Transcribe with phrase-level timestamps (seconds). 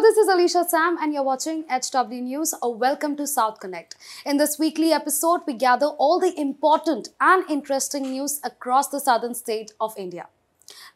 [0.00, 2.54] This is Alicia Sam, and you're watching HW News.
[2.62, 3.96] A welcome to South Connect.
[4.24, 9.34] In this weekly episode, we gather all the important and interesting news across the southern
[9.34, 10.28] state of India.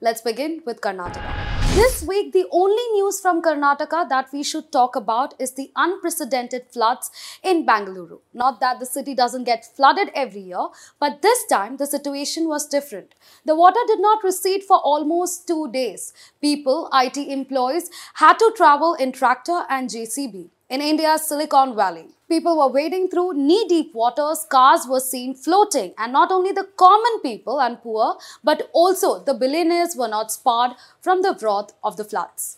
[0.00, 1.52] Let's begin with Karnataka.
[1.75, 6.66] This week, the only news from Karnataka that we should talk about is the unprecedented
[6.70, 7.11] floods
[7.43, 8.18] in Bangalore.
[8.34, 10.66] Not that the city doesn't get flooded every year,
[11.00, 13.14] but this time the situation was different.
[13.46, 16.12] The water did not recede for almost two days.
[16.43, 22.06] People, IT employees, had to travel in tractor and JCB in India's Silicon Valley.
[22.30, 26.66] People were wading through knee deep waters, cars were seen floating, and not only the
[26.78, 30.70] common people and poor, but also the billionaires were not spared
[31.02, 32.56] from the wrath of the floods.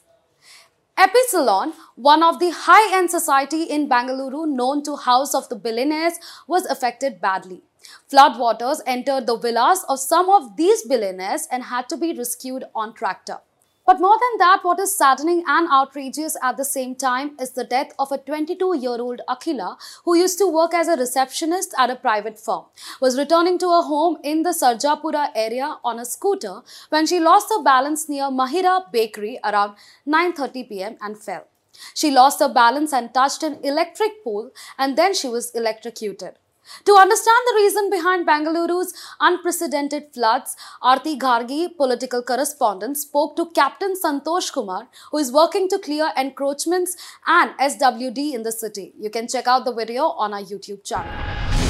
[0.96, 6.66] Epsilon, one of the high-end society in Bangalore known to House of the Billionaires, was
[6.66, 7.62] affected badly.
[8.08, 12.62] Flood waters entered the villas of some of these billionaires and had to be rescued
[12.76, 13.38] on tractor.
[13.86, 17.64] But more than that, what is saddening and outrageous at the same time is the
[17.64, 22.40] death of a 22-year-old Akhila who used to work as a receptionist at a private
[22.40, 22.64] firm,
[23.02, 27.50] was returning to her home in the Sarjapura area on a scooter when she lost
[27.50, 29.74] her balance near Mahira Bakery around
[30.08, 31.46] 9.30 pm and fell.
[31.94, 36.36] She lost her balance and touched an electric pole and then she was electrocuted.
[36.84, 43.94] To understand the reason behind Bengaluru's unprecedented floods, Arti Ghargi, political correspondent, spoke to Captain
[44.02, 48.92] Santosh Kumar, who is working to clear encroachments and SWD in the city.
[48.98, 51.12] You can check out the video on our YouTube channel.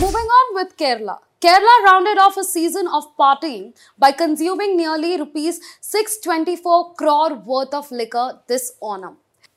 [0.01, 1.19] Moving on with Kerala.
[1.41, 7.91] Kerala rounded off a season of partying by consuming nearly rupees 624 crore worth of
[7.91, 9.17] liquor this Onam.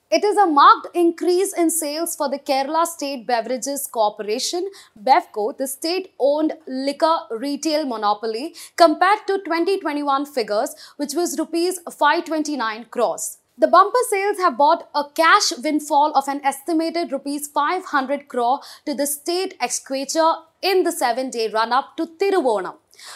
[0.10, 5.68] It is a marked increase in sales for the Kerala State Beverages Corporation, BevCo, the
[5.68, 13.40] state-owned liquor retail monopoly, compared to 2021 figures, which was rupees 529 crores.
[13.58, 18.94] The bumper sales have brought a cash windfall of an estimated rupees 500 crore to
[18.94, 22.76] the state exchequer in the seven-day run-up to Thiruvonam.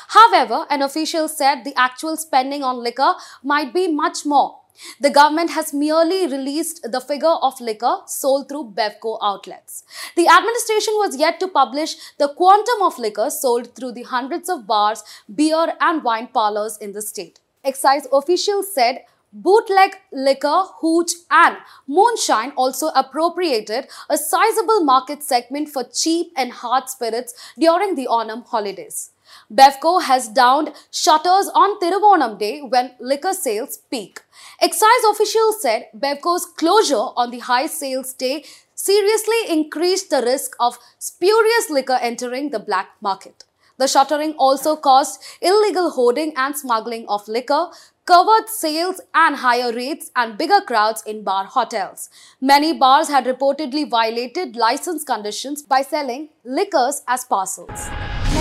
[0.09, 4.60] However, an official said the actual spending on liquor might be much more
[5.00, 9.84] the government has merely released the figure of liquor sold through Bevco outlets.
[10.16, 14.68] The administration was yet to publish the quantum of liquor sold through the hundreds of
[14.68, 17.40] bars, beer and wine parlors in the state.
[17.64, 21.58] Excise officials said bootleg liquor, hooch and
[21.88, 28.46] moonshine also appropriated a sizable market segment for cheap and hard spirits during the Onam
[28.46, 29.12] holidays.
[29.52, 34.22] Bevco has downed shutters on Thiruvonam Day when liquor sales peak.
[34.62, 38.44] Excise officials said Bevco's closure on the high sales day
[38.75, 43.44] seriously increased the risk of spurious liquor entering the black market.
[43.78, 47.70] The shuttering also caused illegal hoarding and smuggling of liquor,
[48.06, 52.09] covered sales and higher rates and bigger crowds in bar hotels.
[52.40, 57.90] Many bars had reportedly violated license conditions by selling liquors as parcels.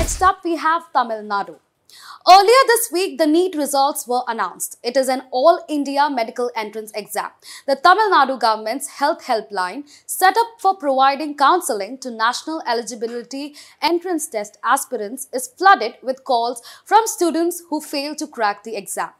[0.00, 1.56] Next up, we have Tamil Nadu.
[2.26, 4.78] Earlier this week, the NEET results were announced.
[4.82, 7.28] It is an all India medical entrance exam.
[7.66, 14.26] The Tamil Nadu government's health helpline, set up for providing counseling to national eligibility entrance
[14.26, 19.10] test aspirants, is flooded with calls from students who fail to crack the exam.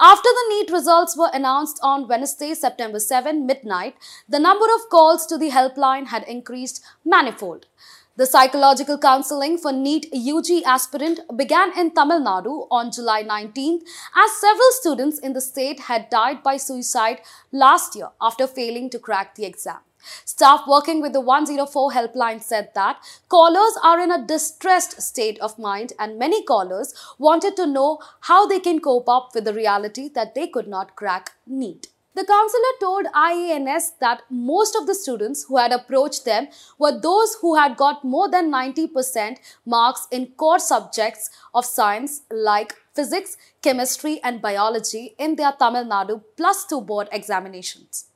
[0.00, 5.26] After the NEET results were announced on Wednesday, September 7, midnight, the number of calls
[5.26, 7.66] to the helpline had increased manifold.
[8.14, 13.80] The psychological counseling for NEET UG aspirant began in Tamil Nadu on July 19th
[14.14, 18.98] as several students in the state had died by suicide last year after failing to
[18.98, 19.78] crack the exam.
[20.26, 25.58] Staff working with the 104 helpline said that callers are in a distressed state of
[25.58, 27.98] mind and many callers wanted to know
[28.28, 31.88] how they can cope up with the reality that they could not crack NEET.
[32.14, 37.36] The counselor told IANS that most of the students who had approached them were those
[37.40, 44.20] who had got more than 90% marks in core subjects of science like physics, chemistry
[44.22, 48.11] and biology in their Tamil Nadu plus 2 board examinations.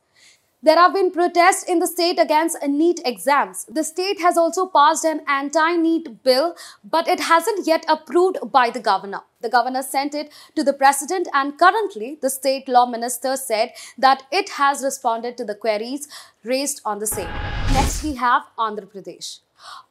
[0.66, 3.66] There have been protests in the state against NEET exams.
[3.66, 8.80] The state has also passed an anti-NEET bill, but it hasn't yet approved by the
[8.80, 9.20] governor.
[9.42, 14.24] The governor sent it to the president and currently the state law minister said that
[14.32, 16.08] it has responded to the queries
[16.42, 17.30] raised on the same.
[17.72, 19.38] Next we have Andhra Pradesh.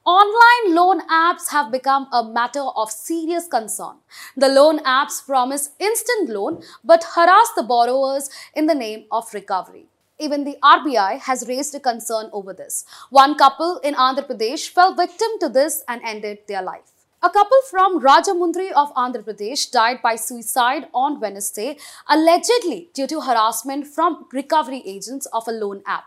[0.05, 3.95] Online loan apps have become a matter of serious concern.
[4.35, 9.87] The loan apps promise instant loan but harass the borrowers in the name of recovery.
[10.17, 12.85] Even the RBI has raised a concern over this.
[13.09, 16.93] One couple in Andhra Pradesh fell victim to this and ended their life.
[17.21, 21.77] A couple from Rajahmundry of Andhra Pradesh died by suicide on Wednesday,
[22.07, 26.05] allegedly due to harassment from recovery agents of a loan app.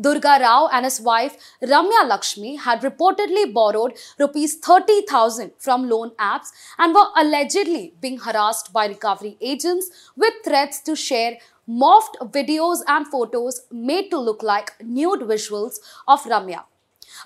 [0.00, 6.52] Durga Rao and his wife Ramya Lakshmi had reportedly borrowed rupees 30,000 from loan apps
[6.78, 11.38] and were allegedly being harassed by recovery agents with threats to share
[11.70, 15.78] morphed videos and photos made to look like nude visuals
[16.08, 16.64] of Ramya.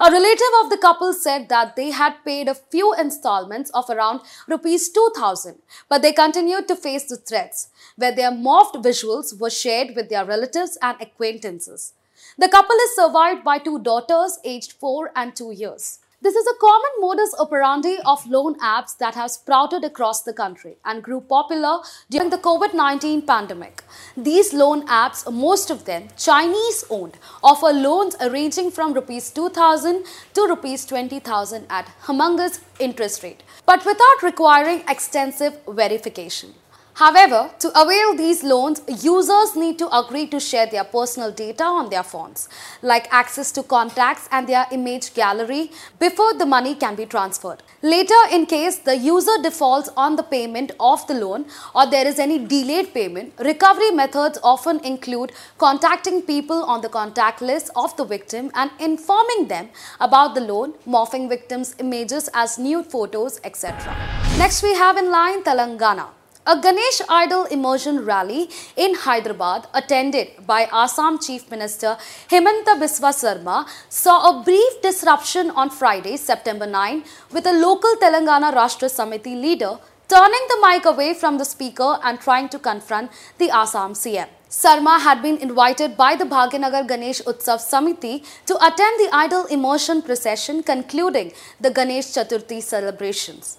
[0.01, 4.21] A relative of the couple said that they had paid a few installments of around
[4.49, 5.59] rupees 2000,
[5.89, 10.25] but they continued to face the threats, where their morphed visuals were shared with their
[10.25, 11.93] relatives and acquaintances.
[12.37, 16.01] The couple is survived by two daughters aged 4 and 2 years.
[16.21, 20.79] This is a common modus operandi of loan apps that have sprouted across the country
[20.85, 21.81] and grew popular
[22.11, 23.84] during the COVID-19 pandemic.
[24.17, 30.47] These loan apps, most of them Chinese owned, offer loans ranging from rupees 2000 to
[30.47, 36.55] rupees 20000 at humongous interest rate, but without requiring extensive verification.
[36.95, 41.91] However, to avail these loans, users need to agree to share their personal data on
[41.91, 42.49] their phones,
[42.83, 47.65] like access to contacts and their image gallery before the money can be transferred.
[47.83, 52.21] Later, in case the user defaults on the payment of the loan or there is
[52.21, 58.05] any delayed payment, recovery methods often include contacting people on the contact list of the
[58.05, 59.69] victim and informing them
[59.99, 63.97] about the loan, morphing victims' images as nude photos, etc.
[64.39, 66.11] Next, we have in line Telangana.
[66.47, 71.97] A Ganesh idol immersion rally in Hyderabad, attended by Assam Chief Minister
[72.29, 77.03] Himanta Biswa Sarma, saw a brief disruption on Friday, September 9,
[77.33, 82.21] with a local Telangana Rashtra Samiti leader turning the mic away from the speaker and
[82.21, 84.29] trying to confront the Assam CM.
[84.51, 90.03] Sarma had been invited by the Bhagyanagar Ganesh Utsav Samiti to attend the idol immersion
[90.03, 93.57] procession concluding the Ganesh Chaturthi celebrations.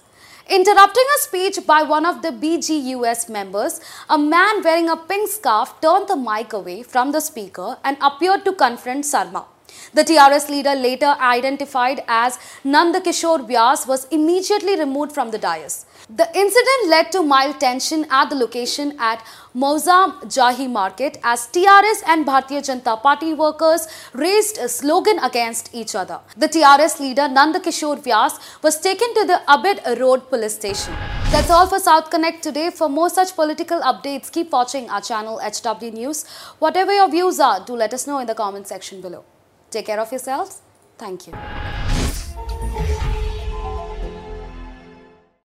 [0.47, 5.73] Interrupting a speech by one of the BGUS members, a man wearing a pink scarf
[5.81, 9.45] turned the mic away from the speaker and appeared to confront Sarma.
[9.95, 15.87] The TRS leader, later identified as Nandakishore Vyas, was immediately removed from the dais.
[16.07, 19.25] The incident led to mild tension at the location at
[19.55, 25.95] Moazzam Jahi Market as TRS and Bharatiya Janata Party workers raised a slogan against each
[25.95, 26.19] other.
[26.37, 30.93] The TRS leader Nandakishore Vyas was taken to the Abid Road police station.
[31.31, 32.69] That's all for South Connect today.
[32.69, 36.27] For more such political updates, keep watching our channel HW News.
[36.59, 39.23] Whatever your views are, do let us know in the comment section below.
[39.71, 40.61] Take care of yourselves.
[40.99, 41.33] Thank you.